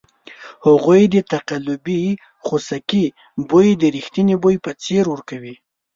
[0.65, 2.03] هغوی د تقلبي
[2.45, 3.05] خوسکي
[3.49, 5.55] بوی د ریښتني بوی په څېر ورکول.